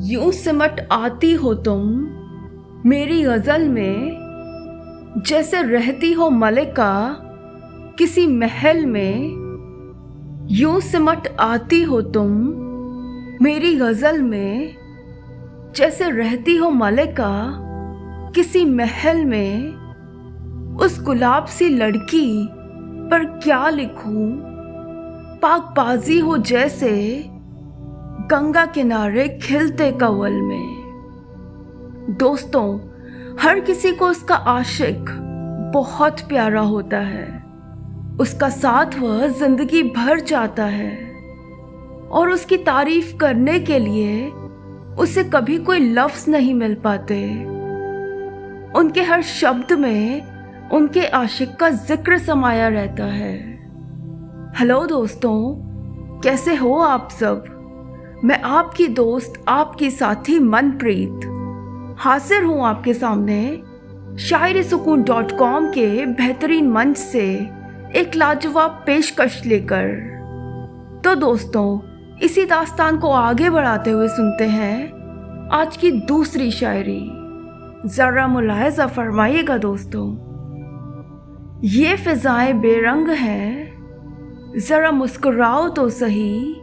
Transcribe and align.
यूँ 0.00 0.32
सिमट 0.32 0.88
आती 0.92 1.32
हो 1.34 1.54
तुम 1.54 1.80
मेरी 2.86 3.22
गज़ल 3.22 3.68
में, 3.68 5.22
जैसे 5.26 5.62
रहती 5.62 6.12
हो 6.12 6.30
मलिका 6.30 7.16
किसी 7.98 8.26
महल 8.26 8.86
में, 8.86 9.30
यूँ 10.50 10.80
सिमट 10.80 11.28
आती 11.40 11.82
हो 11.82 12.00
तुम 12.02 12.30
मेरी 13.42 13.74
गज़ल 13.74 14.22
में, 14.22 14.76
जैसे 15.76 16.10
रहती 16.10 16.56
हो 16.56 16.70
मलिका 16.70 17.32
किसी 18.34 18.64
महल 18.64 19.24
में। 19.24 19.74
उस 20.76 21.02
गुलाब 21.02 21.46
सी 21.46 21.68
लड़की 21.68 22.48
पर 23.10 23.24
क्या 23.24 23.68
लिखूं? 23.68 24.30
पाकबाजी 25.38 26.18
हो 26.18 26.38
जैसे 26.38 26.94
गंगा 28.30 28.66
किनारे 28.66 29.28
खिलते 29.42 29.92
कवल 29.92 30.32
में। 30.32 32.16
दोस्तों, 32.20 32.78
हर 33.40 33.60
किसी 33.60 33.92
को 33.92 34.08
उसका 34.08 34.34
आशिक 34.34 35.04
बहुत 35.74 36.20
प्यारा 36.20 36.60
होता 36.60 36.98
है। 36.98 37.44
उसका 38.20 38.48
साथ 38.48 38.98
वह 38.98 39.26
ज़िंदगी 39.28 39.82
भर 39.82 40.20
जाता 40.20 40.64
है। 40.64 41.12
और 42.10 42.30
उसकी 42.30 42.56
तारीफ़ 42.56 43.16
करने 43.16 43.60
के 43.60 43.78
लिए 43.78 44.30
उसे 44.98 45.24
कभी 45.24 45.58
कोई 45.58 45.78
लफ्ज 45.78 46.28
नहीं 46.28 46.54
मिल 46.54 46.74
पाते। 46.74 47.34
उनके 48.78 49.02
हर 49.02 49.22
शब्द 49.22 49.72
में 49.72 50.22
उनके 50.70 51.06
आशिक 51.06 51.56
का 51.56 51.70
ज़िक्र 51.70 52.18
समाया 52.18 52.68
रहता 52.68 53.04
है। 53.04 53.36
हेलो 54.58 54.86
दोस्तों, 54.86 55.54
कैसे 56.20 56.54
हो 56.54 56.74
आप 56.74 57.08
सब? 57.10 57.54
मैं 58.24 58.40
आपकी 58.42 58.86
दोस्त, 58.88 59.32
आपकी 59.48 59.90
साथी 59.90 60.38
मनप्रीत 60.38 61.20
हाजिर 61.98 62.44
हूँ 62.44 62.64
आपके 62.66 62.94
सामने 62.94 63.62
शायरी 64.18 64.62
सुकून 64.62 65.02
डॉट 65.02 65.38
कॉम 65.38 65.68
के 65.68 66.06
बेहतरीन 66.06 66.68
मंच 66.68 66.96
से 66.96 67.24
एक 67.96 68.16
लाजवाब 68.16 68.82
पेशकश 68.86 69.42
लेकर। 69.46 69.86
तो 71.04 71.14
दोस्तों, 71.14 71.80
इसी 72.18 72.44
दास्तान 72.44 72.98
को 72.98 73.10
आगे 73.10 73.50
बढ़ाते 73.50 73.90
हुए 73.90 74.08
सुनते 74.08 74.44
हैं 74.44 75.48
आज 75.52 75.76
की 75.76 75.90
दूसरी 75.90 76.50
शायरी। 76.50 77.00
जरा 77.86 78.26
मुलायजा 78.26 78.86
फरमाइएगा 78.86 79.58
दोस्तों। 79.58 80.06
ये 81.64 81.96
फिजाएँ 81.96 82.52
बेरंग 82.52 83.08
हैं, 83.08 83.72
जरा 84.58 84.90
मुस्कुराओ 84.90 85.68
तो 85.68 85.88
सही। 85.88 86.60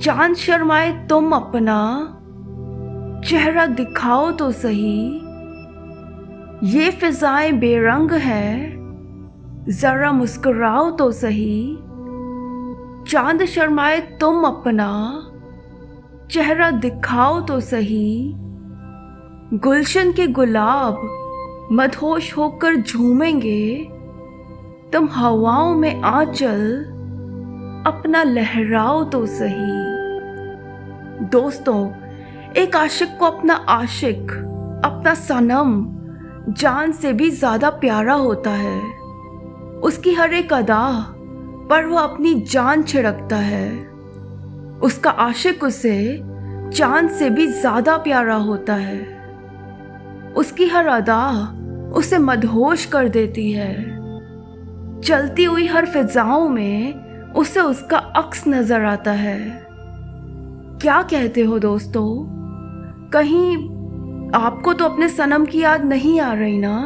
चाँद 0.00 0.34
शर्माए, 0.34 1.06
तुम 1.06 1.32
अपना 1.32 2.12
चेहरा 3.26 3.66
दिखाओ 3.66 4.30
तो 4.30 4.52
सही। 4.52 5.22
ये 6.64 6.90
फिजाएँ 6.90 7.52
बेरंग 7.52 8.12
हैं, 8.12 8.76
जरा 9.68 10.12
मुस्कुराओ 10.12 10.90
तो 10.90 11.12
सही। 11.12 11.78
चाँद 13.08 13.44
शर्माए, 13.44 14.00
तुम 14.00 14.44
अपना 14.44 14.90
चेहरा 16.30 16.70
दिखाओ 16.70 17.40
तो 17.40 17.60
सही। 17.60 18.32
गुलशन 19.54 20.12
के 20.12 20.26
गुलाब 20.26 21.00
मदहोश 21.72 22.36
होकर 22.36 22.76
झूमेंगे। 22.76 23.88
तुम 24.92 25.08
हवाओं 25.12 25.74
में 25.74 26.02
आंचल 26.02 26.92
अपना 27.86 28.22
लहराओ 28.22 29.04
तो 29.04 29.26
सही। 29.26 29.84
दोस्तों, 31.30 31.90
एक 32.52 32.76
आशिक 32.76 33.16
को 33.18 33.26
अपना 33.26 33.54
आशिक, 33.54 34.32
अपना 34.84 35.14
सनम, 35.14 35.86
जान 36.48 36.92
से 36.92 37.12
भी 37.12 37.30
ज़्यादा 37.30 37.70
प्यारा 37.70 38.14
होता 38.14 38.50
है। 38.50 38.80
उसकी 39.80 40.14
हर 40.14 40.34
एक 40.34 40.52
अदा 40.52 41.04
पर 41.70 41.86
वो 41.86 41.96
अपनी 41.96 42.34
जान 42.34 42.82
छिड़कता 42.82 43.36
है। 43.36 43.70
उसका 44.82 45.10
आशिक 45.10 45.64
उसे 45.64 46.22
चाँद 46.74 47.10
से 47.10 47.30
भी 47.30 47.46
ज़्यादा 47.46 47.96
प्यारा 47.96 48.34
होता 48.34 48.74
है। 48.74 49.00
उसकी 50.36 50.66
हर 50.66 50.86
अदा 50.86 51.22
उसे 51.94 52.18
मदहोश 52.18 52.84
कर 52.86 53.08
देती 53.08 53.52
है। 53.52 53.74
चलती 55.00 55.44
हुई 55.44 55.66
हर 55.66 55.86
फिजाओं 55.86 56.48
में 56.48 57.05
उसे 57.36 57.60
उसका 57.60 57.98
अक्स 58.16 58.46
नज़र 58.48 58.84
आता 58.84 59.12
है। 59.12 59.38
क्या 60.82 61.00
कहते 61.02 61.42
हो 61.42 61.58
दोस्तों? 61.58 62.06
कहीं 63.12 63.56
आपको 64.34 64.72
तो 64.72 64.84
अपने 64.84 65.08
सनम 65.08 65.44
की 65.44 65.60
याद 65.60 65.84
नहीं 65.84 66.20
आ 66.20 66.32
रही 66.32 66.58
ना? 66.58 66.76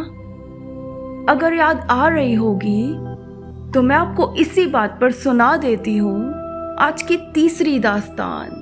अगर 1.28 1.54
याद 1.54 1.86
आ 1.90 2.08
रही 2.08 2.34
होगी 2.34 2.92
तो 3.72 3.82
मैं 3.82 3.96
आपको 3.96 4.34
इसी 4.36 4.66
बात 4.66 4.98
पर 5.00 5.12
सुना 5.12 5.56
देती 5.56 5.96
हूँ। 5.96 6.18
आज 6.80 7.02
की 7.02 7.16
तीसरी 7.34 7.78
दास्तान। 7.78 8.56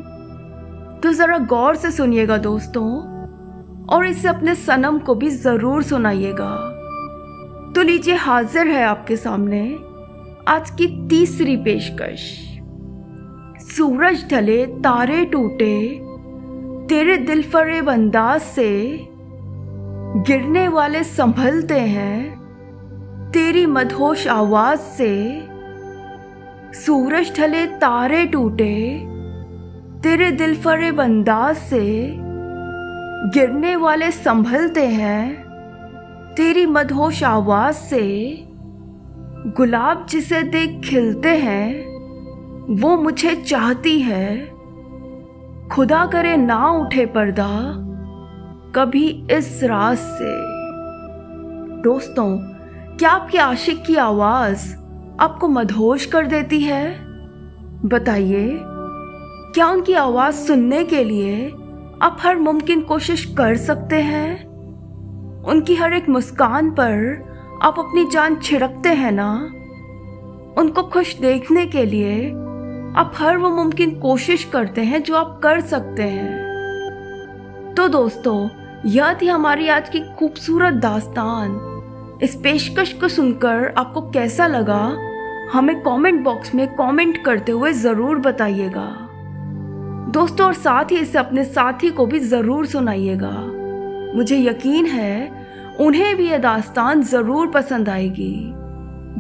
तो 1.03 1.13
जरा 1.13 1.39
गौर 1.39 1.77
से 1.77 1.91
सुनिएगा 1.91 2.37
दोस्तों, 2.39 2.89
और 3.87 4.07
इसे 4.07 4.29
अपने 4.29 4.55
सनम 4.55 4.99
को 4.99 5.15
भी 5.15 5.29
ज़रूर 5.31 5.83
सुनाइएगा। 5.83 6.55
तो 7.75 7.83
लीजिए 7.83 8.15
हाजिर 8.17 8.67
है 8.67 8.83
आपके 8.85 9.17
सामने। 9.17 9.63
आज 10.49 10.71
की 10.71 10.87
तीसरी 11.09 11.57
पेशकश। 11.57 12.21
सूरज 13.63 14.25
ढले, 14.31 14.67
तारे 14.67 15.25
टूटे, 15.25 16.01
तेरे 16.89 17.17
दिल 17.17 17.43
फरेब 17.43 17.91
अंदाज 17.91 18.41
से 18.41 18.71
गिरने 20.29 20.69
वाले 20.69 21.05
संभलते 21.05 21.81
हैं, 21.81 22.31
तेरी 23.31 23.67
मदहोश 23.67 24.27
आवाज़ 24.29 24.81
से 24.81 25.13
सूरज 26.75 27.37
ढले, 27.37 27.67
तारे 27.67 28.25
टूटे, 28.27 28.75
तेरे 30.03 30.31
दिल 30.31 30.57
फरेब 30.57 31.01
अंदाज 31.01 31.57
से 31.57 32.15
गिरने 33.35 33.77
वाले 33.77 34.11
संभलते 34.11 34.87
हैं, 34.87 35.35
तेरी 36.37 36.67
मदहोश 36.67 37.23
आवाज़ 37.25 37.77
से 37.77 38.05
गुलाब 39.57 40.07
जिसे 40.11 40.43
देख 40.43 40.81
खिलते 40.85 41.29
हैं, 41.29 41.85
वो 42.81 42.97
मुझे 42.97 43.37
चाहती 43.37 44.01
है। 44.01 44.47
खुदा 45.69 46.07
करे 46.07 46.37
ना 46.37 46.71
उठे 46.71 47.07
पर्दा, 47.07 47.49
कभी 48.75 49.27
इस 49.31 49.61
राज 49.65 49.99
से। 49.99 50.35
दोस्तों, 51.83 52.39
क्या 52.97 53.11
आपकी 53.11 53.39
आशिक 53.39 53.85
की 53.85 53.97
आवाज़ 53.97 54.75
आपको 55.21 55.49
मधोश 55.49 56.07
कर 56.07 56.27
देती 56.27 56.61
है? 56.61 56.99
बताइए, 57.85 58.59
क्या 59.55 59.69
उनकी 59.69 59.93
आवाज़ 59.93 60.35
सुनने 60.35 60.85
के 60.85 61.05
लिए 61.05 61.49
आप 62.03 62.17
हर 62.21 62.37
मुमकिन 62.37 62.81
कोशिश 62.81 63.25
कर 63.25 63.57
सकते 63.57 63.97
हैं? 63.97 64.45
उनकी 65.45 65.75
हर 65.75 65.93
एक 65.93 66.09
मुस्कान 66.09 66.71
पर 66.71 67.28
आप 67.63 67.79
अपनी 67.79 68.05
जान 68.05 68.37
छिड़कते 68.37 68.89
हैं 68.89 69.13
ना? 69.13 69.53
उनको 70.61 70.83
खुश 70.83 71.15
देखने 71.17 71.67
के 71.67 71.85
लिए 71.85 72.29
आप 72.97 73.13
हर 73.17 73.37
वो 73.37 73.51
मुमकिन 73.51 74.01
कोशिश 74.01 74.45
करते 74.45 74.81
हैं 74.81 75.03
जो 75.03 75.17
आप 75.17 75.41
कर 75.43 75.61
सकते 75.61 76.03
हैं। 76.03 77.75
तो 77.77 77.89
दोस्तों 77.89 78.49
यह 78.87 79.19
थी 79.23 79.27
हमारी 79.27 79.69
आज 79.69 79.89
की 79.89 80.01
खूबसूरत 80.01 80.75
दास्तान? 80.75 81.61
इस 82.23 82.35
पेशकश 82.35 82.93
को 82.93 83.09
सुनकर 83.09 83.75
आपको 83.79 84.01
कैसा 84.01 84.47
लगा? 84.47 84.97
हमें 85.53 85.81
कमेंट 85.81 86.25
बॉक्स 86.25 86.55
में 86.55 86.69
कमेंट 86.69 87.25
करते 87.25 87.53
हुए 87.53 87.73
ज़रूर 87.73 88.19
बताइएगा। 88.19 89.09
दोस्तों, 90.11 90.47
और 90.47 90.55
साथ 90.55 90.85
ही 90.91 90.97
इसे 90.97 91.19
अपने 91.19 91.45
साथी 91.45 91.91
को 91.91 92.07
भी 92.07 92.19
ज़रूर 92.19 92.67
सुनाइएगा। 92.67 93.53
मुझे 94.15 94.39
यकीन 94.39 94.87
है 94.87 95.38
उन्हें 95.81 96.17
भी 96.17 96.29
यह 96.31 96.39
दास्तान 96.39 97.03
ज़रूर 97.03 97.51
पसंद 97.51 97.89
आएगी। 97.89 98.53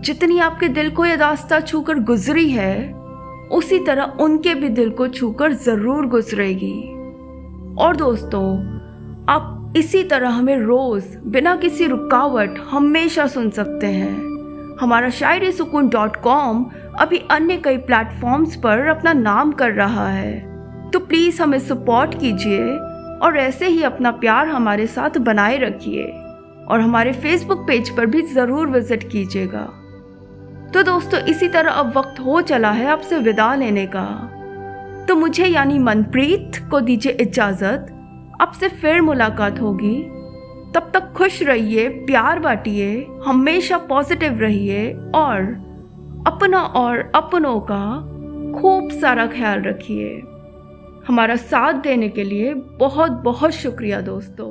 जितनी 0.00 0.38
आपके 0.38 0.69
दिल 0.69 0.90
को 0.90 1.06
यह 1.06 1.16
दास्ता 1.16 1.60
छूकर 1.60 1.99
गुजरी 1.99 2.50
है, 2.50 2.93
उसी 3.52 3.78
तरह 3.78 4.16
उनके 4.20 4.55
भी 4.55 4.69
दिल 4.69 4.90
को 4.90 5.08
छूकर 5.08 5.52
ज़रूर 5.52 6.06
गुजरेगी। 6.06 6.76
और 7.78 7.96
दोस्तों, 7.96 8.44
आप 9.28 9.72
इसी 9.76 10.02
तरह 10.05 10.28
हमें 10.28 10.56
रोज 10.58 11.05
बिना 11.26 11.56
किसी 11.56 11.87
रुकावट 11.87 12.58
हमेशा 12.70 13.26
सुन 13.26 13.50
सकते 13.50 13.87
हैं। 13.87 14.76
हमारा 14.81 15.10
शायरी 15.10 15.52
सुकून 15.52 15.88
डॉट 15.88 16.16
कॉम 16.16 16.64
अभी 17.00 17.22
अन्य 17.31 17.56
कई 17.56 17.76
प्लेटफॉर्म्स 17.76 18.56
पर 18.56 18.87
अपना 18.87 19.12
नाम 19.12 19.52
कर 19.52 19.72
रहा 19.72 20.08
है। 20.08 20.90
तो 20.90 20.99
प्लीज़ 20.99 21.43
हमें 21.43 21.58
सपोर्ट 21.58 22.20
कीजिए 22.20 22.70
और 23.19 23.37
ऐसे 23.37 23.66
ही 23.66 23.82
अपना 23.82 24.10
प्यार 24.10 24.49
हमारे 24.49 24.87
साथ 24.87 25.19
बनाए 25.19 25.58
रखिए। 25.58 26.12
और 26.69 26.81
हमारे 26.81 27.12
फेसबुक 27.12 27.67
पेज 27.67 27.91
पर 27.97 28.06
भी 28.06 28.23
ज़रूर 28.23 28.67
विज़िट 28.67 29.11
कीजिएगा। 29.11 29.65
तो 30.75 30.82
दोस्तों, 30.82 31.20
इसी 31.20 31.49
तरह 31.49 31.70
अब 31.70 31.97
वक्त 31.97 32.20
हो 32.20 32.41
चला 32.41 32.70
है 32.70 32.87
आपसे 32.87 33.19
विदा 33.19 33.55
लेने 33.55 33.87
का। 33.87 34.05
तो 35.09 35.17
मुझे 35.17 35.47
यानी 35.47 35.79
मनप्रीत 35.79 36.61
को 36.70 36.81
दीजिए 36.81 37.12
इजाज़त। 37.12 37.87
आपसे 38.41 38.69
फिर 38.69 39.00
मुलाकात 39.03 39.61
होगी। 39.61 39.97
तब 40.75 40.91
तक 40.94 41.12
खुश 41.17 41.43
रहिए, 41.43 41.88
प्यार 41.88 42.38
बांटिए, 42.38 43.06
हमेशा 43.26 43.79
पॉजिटिव 43.79 44.38
रहिए 44.41 44.93
और 45.15 45.41
अपना 46.26 46.61
और 46.61 46.99
अपनों 47.15 47.59
का 47.61 47.85
खूब 48.61 48.91
सारा 48.91 49.26
ख्याल 49.26 49.62
रखिए। 49.62 50.23
हमारा 51.09 51.37
साथ 51.37 51.73
देने 51.73 52.09
के 52.09 52.25
लिए 52.25 52.55
बहुत 52.55 53.12
बहुत 53.25 53.50
शुक्रिया 53.50 54.00
दोस्तों। 54.00 54.50